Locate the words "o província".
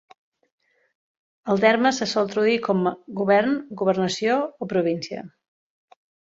4.67-5.23